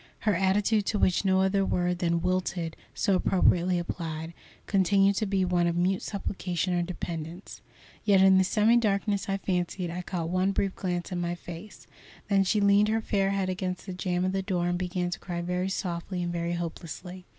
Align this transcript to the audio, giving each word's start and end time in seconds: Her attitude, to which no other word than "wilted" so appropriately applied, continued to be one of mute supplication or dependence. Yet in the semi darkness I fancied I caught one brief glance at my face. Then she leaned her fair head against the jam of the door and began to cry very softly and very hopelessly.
Her 0.21 0.33
attitude, 0.33 0.87
to 0.87 0.97
which 0.97 1.23
no 1.25 1.41
other 1.43 1.63
word 1.63 1.99
than 1.99 2.23
"wilted" 2.23 2.75
so 2.95 3.13
appropriately 3.13 3.77
applied, 3.77 4.33
continued 4.65 5.13
to 5.17 5.27
be 5.27 5.45
one 5.45 5.67
of 5.67 5.75
mute 5.75 6.01
supplication 6.01 6.73
or 6.73 6.81
dependence. 6.81 7.61
Yet 8.03 8.19
in 8.19 8.39
the 8.39 8.43
semi 8.43 8.77
darkness 8.77 9.29
I 9.29 9.37
fancied 9.37 9.91
I 9.91 10.01
caught 10.01 10.29
one 10.29 10.53
brief 10.53 10.75
glance 10.75 11.11
at 11.11 11.19
my 11.19 11.35
face. 11.35 11.85
Then 12.29 12.43
she 12.43 12.59
leaned 12.59 12.87
her 12.87 12.99
fair 12.99 13.29
head 13.29 13.47
against 13.47 13.85
the 13.85 13.93
jam 13.93 14.25
of 14.25 14.31
the 14.31 14.41
door 14.41 14.67
and 14.69 14.79
began 14.79 15.11
to 15.11 15.19
cry 15.19 15.39
very 15.43 15.69
softly 15.69 16.23
and 16.23 16.33
very 16.33 16.53
hopelessly. 16.53 17.27